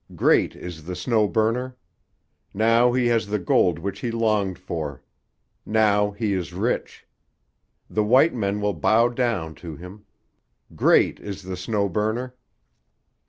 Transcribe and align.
Great 0.15 0.55
is 0.55 0.85
the 0.85 0.95
Snow 0.95 1.27
Burner! 1.27 1.77
Now 2.55 2.91
he 2.91 3.05
has 3.09 3.27
the 3.27 3.37
gold 3.37 3.77
which 3.77 3.99
he 3.99 4.09
longed 4.09 4.57
for. 4.57 5.03
Now 5.63 6.09
he 6.09 6.33
is 6.33 6.53
rich. 6.53 7.05
The 7.87 8.03
white 8.03 8.33
men 8.33 8.61
will 8.61 8.73
bow 8.73 9.09
down 9.09 9.53
to 9.61 9.75
him. 9.75 10.05
Great 10.75 11.19
is 11.19 11.43
the 11.43 11.55
Snow 11.55 11.87
Burner!" 11.87 12.35